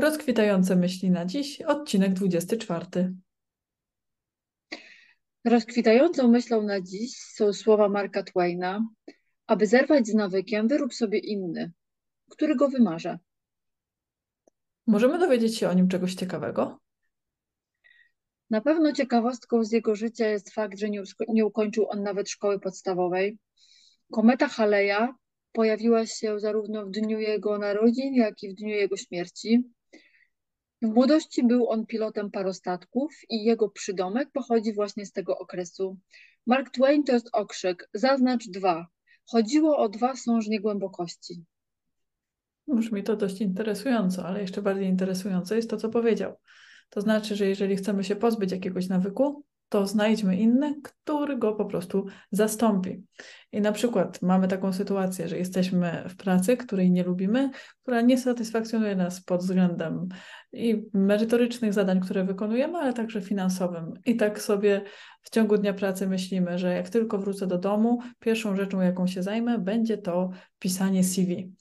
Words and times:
Rozkwitające 0.00 0.76
myśli 0.76 1.10
na 1.10 1.24
dziś, 1.24 1.62
odcinek 1.62 2.12
24. 2.12 3.14
Rozkwitającą 5.44 6.28
myślą 6.28 6.62
na 6.62 6.80
dziś 6.80 7.16
są 7.16 7.52
słowa 7.52 7.88
Marka 7.88 8.22
Twaina. 8.22 8.88
Aby 9.46 9.66
zerwać 9.66 10.06
z 10.06 10.14
nawykiem, 10.14 10.68
wyrób 10.68 10.94
sobie 10.94 11.18
inny, 11.18 11.72
który 12.30 12.56
go 12.56 12.68
wymarza. 12.68 13.18
Możemy 14.86 15.18
dowiedzieć 15.18 15.58
się 15.58 15.68
o 15.68 15.72
nim 15.72 15.88
czegoś 15.88 16.14
ciekawego? 16.14 16.78
Na 18.50 18.60
pewno 18.60 18.92
ciekawostką 18.92 19.64
z 19.64 19.72
jego 19.72 19.94
życia 19.94 20.28
jest 20.28 20.50
fakt, 20.50 20.78
że 20.78 20.90
nie, 20.90 21.02
nie 21.28 21.46
ukończył 21.46 21.90
on 21.90 22.02
nawet 22.02 22.30
szkoły 22.30 22.60
podstawowej. 22.60 23.38
Kometa 24.12 24.48
Haleja 24.48 25.14
pojawiła 25.52 26.06
się 26.06 26.40
zarówno 26.40 26.86
w 26.86 26.90
dniu 26.90 27.18
jego 27.18 27.58
narodzin, 27.58 28.14
jak 28.14 28.42
i 28.42 28.50
w 28.50 28.54
dniu 28.54 28.74
jego 28.74 28.96
śmierci. 28.96 29.62
W 30.82 30.86
młodości 30.86 31.46
był 31.46 31.70
on 31.70 31.86
pilotem 31.86 32.30
parostatków 32.30 33.12
i 33.30 33.44
jego 33.44 33.68
przydomek 33.68 34.30
pochodzi 34.32 34.72
właśnie 34.74 35.06
z 35.06 35.12
tego 35.12 35.38
okresu. 35.38 35.98
Mark 36.46 36.70
Twain 36.70 37.04
to 37.04 37.12
jest 37.12 37.28
okrzyk, 37.32 37.88
zaznacz 37.94 38.48
dwa. 38.48 38.86
Chodziło 39.24 39.76
o 39.76 39.88
dwa 39.88 40.16
sążnie 40.16 40.60
głębokości. 40.60 41.44
Brzmi 42.68 43.02
to 43.02 43.16
dość 43.16 43.40
interesująco, 43.40 44.26
ale 44.26 44.40
jeszcze 44.40 44.62
bardziej 44.62 44.86
interesujące 44.86 45.56
jest 45.56 45.70
to, 45.70 45.76
co 45.76 45.88
powiedział. 45.88 46.34
To 46.90 47.00
znaczy, 47.00 47.36
że 47.36 47.46
jeżeli 47.46 47.76
chcemy 47.76 48.04
się 48.04 48.16
pozbyć 48.16 48.52
jakiegoś 48.52 48.88
nawyku, 48.88 49.44
to 49.68 49.86
znajdźmy 49.86 50.36
inny, 50.36 50.74
który 50.82 51.36
go 51.36 51.52
po 51.52 51.64
prostu 51.64 52.06
zastąpi. 52.30 53.02
I 53.52 53.60
na 53.60 53.72
przykład 53.72 54.22
mamy 54.22 54.48
taką 54.48 54.72
sytuację, 54.72 55.28
że 55.28 55.38
jesteśmy 55.38 56.04
w 56.08 56.16
pracy, 56.16 56.56
której 56.56 56.90
nie 56.90 57.04
lubimy, 57.04 57.50
która 57.82 58.00
nie 58.00 58.18
satysfakcjonuje 58.18 58.96
nas 58.96 59.24
pod 59.24 59.40
względem 59.40 60.08
i 60.52 60.82
merytorycznych 60.94 61.72
zadań, 61.72 62.00
które 62.00 62.24
wykonujemy, 62.24 62.78
ale 62.78 62.92
także 62.92 63.20
finansowym. 63.20 63.92
I 64.04 64.16
tak 64.16 64.42
sobie 64.42 64.82
w 65.22 65.30
ciągu 65.30 65.58
dnia 65.58 65.74
pracy 65.74 66.06
myślimy, 66.06 66.58
że 66.58 66.74
jak 66.74 66.88
tylko 66.88 67.18
wrócę 67.18 67.46
do 67.46 67.58
domu, 67.58 67.98
pierwszą 68.18 68.56
rzeczą, 68.56 68.80
jaką 68.80 69.06
się 69.06 69.22
zajmę, 69.22 69.58
będzie 69.58 69.98
to 69.98 70.30
pisanie 70.58 71.04
CV. 71.04 71.52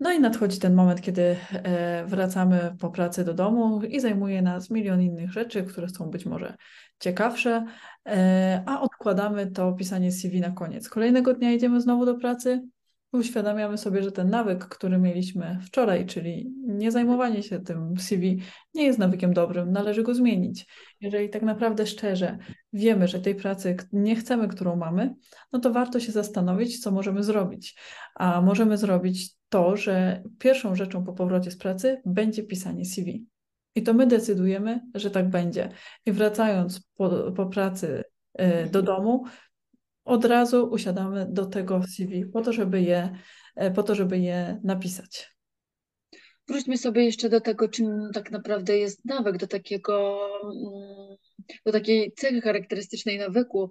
No 0.00 0.12
i 0.12 0.20
nadchodzi 0.20 0.58
ten 0.58 0.74
moment, 0.74 1.00
kiedy 1.00 1.36
e, 1.52 2.06
wracamy 2.06 2.76
po 2.80 2.90
pracy 2.90 3.24
do 3.24 3.34
domu 3.34 3.82
i 3.82 4.00
zajmuje 4.00 4.42
nas 4.42 4.70
milion 4.70 5.02
innych 5.02 5.32
rzeczy, 5.32 5.62
które 5.62 5.88
są 5.88 6.10
być 6.10 6.26
może 6.26 6.56
ciekawsze, 6.98 7.66
e, 8.06 8.62
a 8.66 8.80
odkładamy 8.80 9.50
to 9.50 9.72
pisanie 9.72 10.12
CV 10.12 10.40
na 10.40 10.50
koniec. 10.50 10.88
Kolejnego 10.88 11.34
dnia 11.34 11.52
idziemy 11.52 11.80
znowu 11.80 12.06
do 12.06 12.14
pracy, 12.14 12.62
uświadamiamy 13.12 13.78
sobie, 13.78 14.02
że 14.02 14.12
ten 14.12 14.30
nawyk, 14.30 14.64
który 14.64 14.98
mieliśmy 14.98 15.58
wczoraj, 15.66 16.06
czyli 16.06 16.52
nie 16.66 16.92
zajmowanie 16.92 17.42
się 17.42 17.60
tym 17.60 17.94
CV, 17.98 18.42
nie 18.74 18.84
jest 18.84 18.98
nawykiem 18.98 19.34
dobrym, 19.34 19.72
należy 19.72 20.02
go 20.02 20.14
zmienić. 20.14 20.66
Jeżeli 21.00 21.28
tak 21.28 21.42
naprawdę 21.42 21.86
szczerze 21.86 22.38
wiemy, 22.72 23.08
że 23.08 23.20
tej 23.20 23.34
pracy 23.34 23.76
nie 23.92 24.16
chcemy, 24.16 24.48
którą 24.48 24.76
mamy, 24.76 25.14
no 25.52 25.58
to 25.58 25.72
warto 25.72 26.00
się 26.00 26.12
zastanowić, 26.12 26.80
co 26.82 26.90
możemy 26.90 27.22
zrobić. 27.22 27.78
A 28.14 28.40
możemy 28.40 28.78
zrobić 28.78 29.34
to, 29.54 29.76
że 29.76 30.22
pierwszą 30.38 30.74
rzeczą 30.74 31.04
po 31.04 31.12
powrocie 31.12 31.50
z 31.50 31.56
pracy 31.56 32.02
będzie 32.06 32.42
pisanie 32.42 32.84
CV. 32.84 33.26
I 33.74 33.82
to 33.82 33.94
my 33.94 34.06
decydujemy, 34.06 34.80
że 34.94 35.10
tak 35.10 35.30
będzie. 35.30 35.70
I 36.06 36.12
wracając 36.12 36.80
po, 36.94 37.32
po 37.32 37.46
pracy 37.46 38.04
y, 38.40 38.70
do 38.70 38.82
domu, 38.82 39.24
od 40.04 40.24
razu 40.24 40.68
usiadamy 40.72 41.26
do 41.30 41.46
tego 41.46 41.82
CV 41.82 42.26
po 42.26 42.42
to, 42.42 42.52
żeby 42.52 42.82
je, 42.82 43.18
e, 43.56 43.70
po 43.70 43.82
to, 43.82 43.94
żeby 43.94 44.18
je 44.18 44.60
napisać. 44.64 45.36
Wróćmy 46.48 46.78
sobie 46.78 47.04
jeszcze 47.04 47.28
do 47.28 47.40
tego, 47.40 47.68
czym 47.68 48.10
tak 48.14 48.30
naprawdę 48.30 48.78
jest 48.78 49.04
nawyk, 49.04 49.36
do 49.36 49.46
takiego, 49.46 50.20
mm, 50.42 51.16
do 51.66 51.72
takiej 51.72 52.12
cechy 52.12 52.40
charakterystycznej 52.40 53.18
nawyku. 53.18 53.70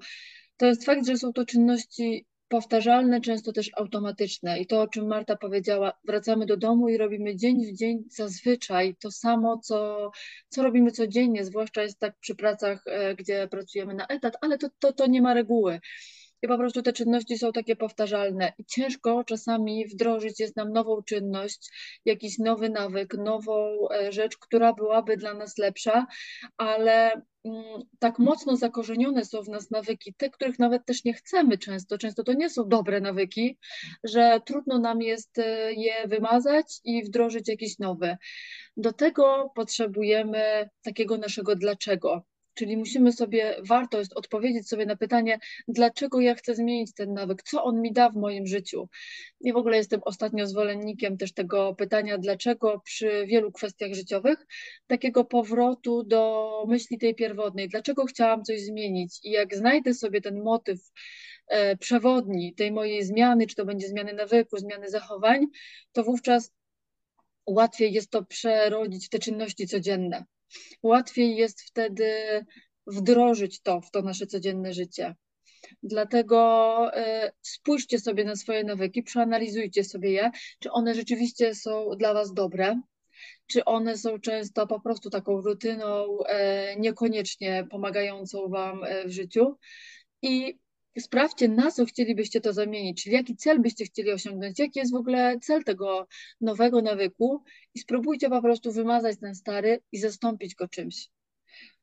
To 0.58 0.66
jest 0.66 0.86
fakt, 0.86 1.08
że 1.08 1.18
są 1.18 1.34
to 1.34 1.46
czynności 1.46 2.26
powtarzalne, 2.54 3.22
często 3.22 3.52
też 3.54 3.72
automatyczne. 3.76 4.60
I 4.60 4.68
to, 4.68 4.82
o 4.82 4.88
czym 4.88 5.08
Marta 5.08 5.36
powiedziała, 5.36 5.94
wracamy 6.04 6.46
do 6.46 6.58
domu 6.58 6.90
i 6.90 6.98
robimy 6.98 7.36
dzień 7.36 7.66
w 7.66 7.78
dzień 7.78 8.04
zazwyczaj 8.10 8.96
to 8.96 9.12
samo, 9.12 9.58
co, 9.58 10.12
co 10.50 10.64
robimy 10.64 10.92
codziennie, 10.92 11.46
zwłaszcza 11.46 11.82
jest 11.84 12.00
tak 12.00 12.20
przy 12.20 12.36
pracach, 12.36 12.84
e, 12.88 13.16
gdzie 13.16 13.48
pracujemy 13.52 13.94
na 13.94 14.08
etat, 14.08 14.38
ale 14.42 14.58
to, 14.58 14.68
to, 14.80 14.94
to 14.94 15.08
nie 15.08 15.22
ma 15.22 15.34
reguły. 15.34 15.80
I 16.44 16.48
po 16.48 16.58
prostu 16.58 16.82
te 16.82 16.94
czynności 16.94 17.38
są 17.38 17.52
takie 17.52 17.76
powtarzalne 17.76 18.54
i 18.58 18.66
ciężko 18.66 19.24
czasami 19.24 19.88
wdrożyć 19.88 20.40
jest 20.40 20.56
nam 20.56 20.74
nową 20.74 21.04
czynność, 21.04 21.70
jakiś 22.06 22.40
nowy 22.40 22.70
nawyk, 22.70 23.14
nową 23.14 23.78
e, 23.90 24.12
rzecz, 24.12 24.38
która 24.38 24.74
byłaby 24.74 25.18
dla 25.18 25.34
nas 25.34 25.58
lepsza, 25.58 26.06
ale 26.58 27.12
mm, 27.46 27.64
tak 28.00 28.20
mocno 28.20 28.56
zakorzenione 28.56 29.26
są 29.26 29.42
w 29.42 29.50
nas 29.50 29.72
nawyki, 29.72 30.14
te, 30.18 30.30
których 30.30 30.60
nawet 30.60 30.86
też 30.86 31.04
nie 31.04 31.14
chcemy 31.14 31.58
często, 31.58 31.98
często 31.98 32.24
to 32.24 32.34
nie 32.34 32.50
są 32.50 32.68
dobre 32.68 33.02
nawyki, 33.02 33.58
że 34.04 34.42
trudno 34.46 34.80
nam 34.80 35.02
jest 35.02 35.40
e, 35.40 35.74
je 35.74 36.08
wymazać 36.08 36.80
i 36.84 37.04
wdrożyć 37.04 37.48
jakiś 37.50 37.80
nowy. 37.80 38.18
Do 38.78 38.94
tego 38.94 39.52
potrzebujemy 39.56 40.70
takiego 40.82 41.18
naszego 41.18 41.56
dlaczego. 41.56 42.33
Czyli 42.54 42.78
musimy 42.78 43.12
sobie, 43.12 43.56
warto 43.68 44.00
jest 44.00 44.14
odpowiedzieć 44.14 44.70
sobie 44.70 44.86
na 44.86 44.96
pytanie, 44.96 45.40
dlaczego 45.68 46.22
ja 46.22 46.36
chcę 46.36 46.56
zmienić 46.56 46.94
ten 46.94 47.14
nawyk, 47.14 47.44
co 47.44 47.64
on 47.64 47.82
mi 47.82 47.94
da 47.94 48.10
w 48.10 48.16
moim 48.16 48.48
życiu. 48.48 48.90
I 49.42 49.54
w 49.54 49.58
ogóle 49.58 49.78
jestem 49.78 50.02
ostatnio 50.06 50.48
zwolennikiem 50.48 51.18
też 51.18 51.34
tego 51.34 51.76
pytania, 51.76 52.18
dlaczego 52.18 52.82
przy 52.86 53.26
wielu 53.28 53.52
kwestiach 53.52 53.94
życiowych, 53.94 54.46
takiego 54.88 55.26
powrotu 55.26 56.04
do 56.04 56.50
myśli 56.68 56.98
tej 56.98 57.16
pierwotnej, 57.16 57.70
dlaczego 57.70 58.06
chciałam 58.06 58.44
coś 58.44 58.62
zmienić. 58.62 59.20
I 59.24 59.32
jak 59.32 59.56
znajdę 59.56 59.94
sobie 59.94 60.22
ten 60.22 60.44
motyw 60.44 60.80
e, 61.48 61.78
przewodni 61.78 62.54
tej 62.56 62.72
mojej 62.72 63.04
zmiany, 63.04 63.48
czy 63.48 63.56
to 63.56 63.66
będzie 63.66 63.88
zmiany 63.88 64.14
nawyku, 64.14 64.58
zmiany 64.58 64.90
zachowań, 64.90 65.46
to 65.92 66.04
wówczas 66.04 66.52
łatwiej 67.46 67.94
jest 67.94 68.10
to 68.10 68.26
przerodzić 68.26 69.06
w 69.06 69.10
te 69.10 69.20
czynności 69.20 69.68
codzienne 69.68 70.26
łatwiej 70.84 71.36
jest 71.36 71.62
wtedy 71.62 72.12
wdrożyć 72.88 73.62
to 73.62 73.82
w 73.82 73.92
to 73.92 74.02
nasze 74.02 74.28
codzienne 74.28 74.74
życie. 74.74 75.16
Dlatego 75.84 76.92
y, 76.98 77.32
spójrzcie 77.42 78.00
sobie 78.00 78.24
na 78.24 78.36
swoje 78.36 78.64
nawyki, 78.64 79.04
przeanalizujcie 79.04 79.84
sobie 79.84 80.12
je, 80.12 80.32
czy 80.60 80.72
one 80.72 80.96
rzeczywiście 80.96 81.56
są 81.56 81.90
dla 81.98 82.14
Was 82.14 82.34
dobre, 82.34 82.82
czy 83.48 83.66
one 83.66 83.98
są 83.98 84.20
często 84.20 84.68
po 84.68 84.80
prostu 84.80 85.10
taką 85.10 85.42
rutyną, 85.42 86.06
y, 86.20 86.80
niekoniecznie 86.80 87.68
pomagającą 87.72 88.50
Wam 88.50 88.84
y, 88.84 89.08
w 89.08 89.12
życiu. 89.12 89.58
I 90.22 90.60
sprawdźcie, 91.00 91.48
na 91.48 91.72
co 91.72 91.86
chcielibyście 91.86 92.42
to 92.42 92.54
zamienić, 92.54 93.04
czyli 93.04 93.16
jaki 93.16 93.36
cel 93.36 93.62
byście 93.62 93.86
chcieli 93.86 94.12
osiągnąć, 94.12 94.60
jaki 94.60 94.80
jest 94.80 94.92
w 94.92 94.96
ogóle 94.96 95.40
cel 95.40 95.64
tego 95.64 96.08
nowego 96.42 96.82
nawyku 96.82 97.44
i 97.76 97.80
spróbujcie 97.80 98.30
po 98.30 98.42
prostu 98.42 98.72
wymazać 98.72 99.20
ten 99.20 99.36
stary 99.36 99.82
i 99.92 99.98
zastąpić 99.98 100.56
go 100.56 100.68
czymś. 100.68 101.10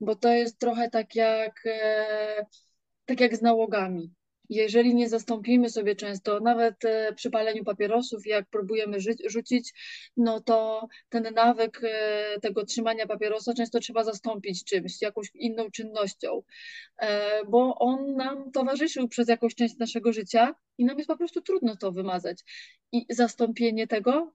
Bo 0.00 0.16
to 0.16 0.28
jest 0.32 0.58
trochę 0.58 0.90
tak 0.90 1.14
jak, 1.14 1.62
e, 1.66 2.46
tak 3.04 3.20
jak 3.20 3.36
z 3.36 3.42
nałogami 3.42 4.14
jeżeli 4.50 4.94
nie 4.94 5.08
zastąpimy 5.08 5.70
sobie 5.70 5.96
często, 5.96 6.40
nawet 6.40 6.84
e, 6.84 7.12
przy 7.12 7.30
paleniu 7.30 7.64
papierosów, 7.64 8.26
jak 8.26 8.48
próbujemy 8.50 8.98
rzucić, 9.26 9.72
no 10.16 10.40
to 10.40 10.88
ten 11.08 11.34
nawyk 11.34 11.80
e, 11.84 12.40
tego 12.40 12.64
trzymania 12.64 13.06
papierosa 13.06 13.54
często 13.54 13.80
trzeba 13.80 14.04
zastąpić 14.04 14.64
czymś, 14.64 15.02
jakąś 15.02 15.30
inną 15.34 15.70
czynnością, 15.70 16.42
e, 16.98 17.44
bo 17.44 17.78
on 17.78 18.16
nam 18.16 18.52
towarzyszył 18.52 19.08
przez 19.08 19.28
jakąś 19.28 19.54
część 19.54 19.76
naszego 19.78 20.12
życia 20.12 20.54
i 20.78 20.84
nam 20.84 20.98
jest 20.98 21.08
po 21.08 21.16
prostu 21.16 21.40
trudno 21.40 21.76
to 21.76 21.92
wymazać. 21.92 22.38
I 22.92 23.06
zastąpienie 23.10 23.86
tego 23.86 24.32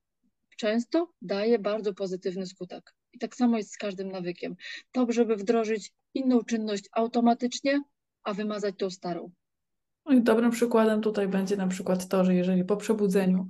często 0.57 1.13
daje 1.21 1.59
bardzo 1.59 1.93
pozytywny 1.93 2.45
skutek. 2.45 2.93
I 3.13 3.19
tak 3.19 3.35
samo 3.35 3.57
jest 3.57 3.71
z 3.73 3.77
każdym 3.77 4.11
nawykiem. 4.11 4.55
To, 4.91 5.05
żeby 5.09 5.35
wdrożyć 5.35 5.91
inną 6.13 6.43
czynność 6.43 6.83
automatycznie, 6.91 7.81
a 8.23 8.33
wymazać 8.33 8.75
tą 8.77 8.89
starą. 8.89 9.31
No 10.05 10.13
i 10.13 10.23
dobrym 10.23 10.51
przykładem 10.51 11.01
tutaj 11.01 11.27
będzie 11.27 11.57
na 11.57 11.67
przykład 11.67 12.07
to, 12.07 12.25
że 12.25 12.35
jeżeli 12.35 12.63
po 12.63 12.77
przebudzeniu 12.77 13.47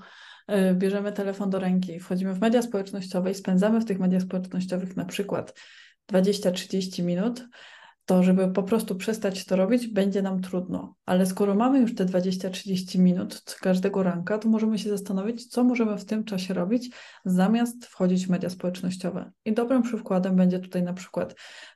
y, 0.52 0.76
bierzemy 0.76 1.12
telefon 1.12 1.50
do 1.50 1.60
ręki, 1.60 2.00
wchodzimy 2.00 2.34
w 2.34 2.42
media 2.42 2.62
społecznościowe 2.62 3.32
i 3.32 3.36
spędzamy 3.36 3.80
w 3.82 3.86
tych 3.86 4.00
mediach 4.00 4.22
społecznościowych 4.22 4.96
na 4.96 5.06
przykład 5.06 5.54
20-30 6.12 7.04
minut, 7.04 7.48
to 8.06 8.24
żeby 8.24 8.52
po 8.52 8.64
prostu 8.64 8.96
przestać 8.96 9.46
to 9.46 9.56
robić, 9.56 9.88
będzie 9.88 10.22
nam 10.22 10.42
trudno. 10.42 10.96
Ale 11.06 11.26
skoro 11.26 11.56
mamy 11.56 11.80
już 11.80 11.96
te 11.96 12.06
20-30 12.06 13.00
minut 13.00 13.44
każdego 13.62 14.04
ranka, 14.04 14.38
to 14.38 14.50
możemy 14.50 14.80
się 14.80 14.90
zastanowić, 14.90 15.48
co 15.48 15.64
możemy 15.64 15.98
w 15.98 16.06
tym 16.06 16.24
czasie 16.24 16.54
robić, 16.54 16.96
zamiast 17.26 17.86
wchodzić 17.86 18.28
w 18.28 18.30
media 18.30 18.50
społecznościowe. 18.50 19.32
I 19.46 19.54
dobrym 19.54 19.82
przykładem 19.82 20.36
będzie 20.36 20.60
tutaj 20.60 20.84
na 20.84 20.94
przykład 20.94 21.36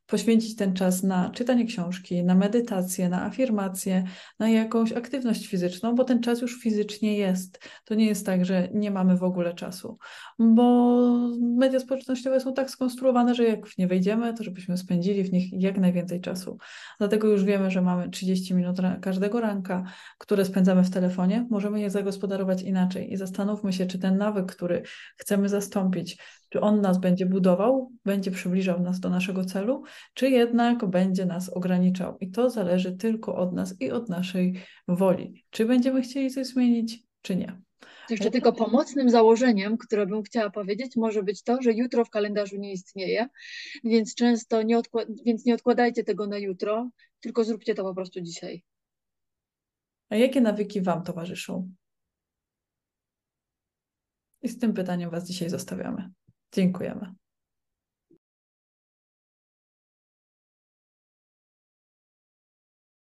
poświęcić 0.10 0.56
ten 0.56 0.74
czas 0.74 1.04
na 1.04 1.30
czytanie 1.30 1.66
książki, 1.66 2.24
na 2.24 2.36
medytację, 2.36 3.10
na 3.10 3.26
afirmację, 3.26 4.04
na 4.40 4.50
jakąś 4.50 4.92
aktywność 4.92 5.48
fizyczną, 5.48 5.96
bo 5.96 6.04
ten 6.04 6.22
czas 6.22 6.42
już 6.42 6.62
fizycznie 6.62 7.18
jest. 7.18 7.60
To 7.86 7.96
nie 7.96 8.06
jest 8.06 8.26
tak, 8.26 8.46
że 8.46 8.70
nie 8.74 8.92
mamy 8.92 9.18
w 9.18 9.24
ogóle 9.24 9.54
czasu, 9.54 9.98
bo 10.40 11.00
media 11.40 11.80
społecznościowe 11.80 12.40
są 12.40 12.54
tak 12.54 12.70
skonstruowane, 12.70 13.36
że 13.36 13.44
jak 13.44 13.68
w 13.68 13.78
nie 13.78 13.88
wejdziemy, 13.88 14.34
to 14.34 14.44
żebyśmy 14.44 14.78
spędzili 14.78 15.24
w 15.24 15.34
nich 15.34 15.62
jak 15.62 15.78
najwięcej 15.78 16.22
czasu. 16.22 16.58
Dlatego 16.98 17.28
już 17.28 17.44
wiemy, 17.44 17.72
że 17.72 17.82
mamy 17.82 18.10
30 18.10 18.54
minut 18.54 18.78
każdego 19.02 19.42
ranka, 19.42 19.84
które 20.18 20.46
spędzamy 20.46 20.84
w 20.84 20.90
telefonie, 20.90 21.48
możemy 21.50 21.82
je 21.82 21.90
zagospodarować 21.90 22.62
inaczej 22.62 23.14
i 23.14 23.18
zastanówmy 23.18 23.74
się, 23.74 23.86
czy 23.86 24.00
ten 24.00 24.18
nawyk, 24.18 24.46
który 24.46 24.84
chcemy 25.18 25.50
zastąpić, 25.50 26.18
czy 26.50 26.62
on 26.62 26.82
nas 26.82 26.98
będzie 26.98 27.26
budował, 27.26 27.92
będzie 28.06 28.32
przybliżał 28.32 28.80
nas 28.80 29.00
do 29.00 29.10
naszego 29.10 29.46
celu, 29.46 29.84
czy 30.14 30.30
jednak 30.30 30.86
będzie 30.86 31.26
nas 31.26 31.50
ograniczał. 31.50 32.18
I 32.20 32.32
to 32.32 32.50
zależy 32.50 32.98
tylko 32.98 33.36
od 33.36 33.54
nas 33.54 33.82
i 33.82 33.92
od 33.92 34.10
naszej 34.10 34.64
woli. 34.88 35.46
Czy 35.50 35.66
będziemy 35.66 36.02
chcieli 36.02 36.32
coś 36.32 36.48
zmienić, 36.48 37.04
czy 37.22 37.36
nie. 37.36 37.62
Jeszcze 38.10 38.32
tylko 38.32 38.54
pomocnym 38.54 39.10
założeniem, 39.10 39.78
które 39.78 40.06
bym 40.06 40.24
chciała 40.24 40.50
powiedzieć, 40.50 40.96
może 40.96 41.24
być 41.24 41.44
to, 41.44 41.62
że 41.62 41.74
jutro 41.74 42.06
w 42.06 42.10
kalendarzu 42.10 42.58
nie 42.58 42.72
istnieje, 42.72 43.28
więc 43.84 44.16
często 44.16 44.62
nie, 44.62 44.82
więc 45.26 45.46
nie 45.46 45.54
odkładajcie 45.54 46.04
tego 46.04 46.28
na 46.28 46.38
jutro, 46.38 46.90
tylko 47.20 47.44
zróbcie 47.44 47.76
to 47.76 47.84
po 47.84 47.96
prostu 47.96 48.22
dzisiaj. 48.22 48.64
A 50.10 50.16
jakie 50.16 50.42
nawyki 50.42 50.82
Wam 50.82 51.04
towarzyszą? 51.04 51.70
I 54.42 54.50
z 54.50 54.60
tym 54.60 54.74
pytaniem 54.74 55.10
Was 55.10 55.28
dzisiaj 55.28 55.50
zostawiamy. 55.50 56.10
Dziękujemy. 56.52 57.14